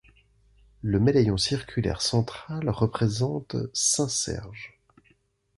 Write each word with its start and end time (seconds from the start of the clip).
Le 0.81 0.99
médaillon 0.99 1.37
circulaire 1.37 2.01
central 2.01 2.67
représente 2.69 3.55
Saint 3.71 4.07
Serge. 4.09 4.79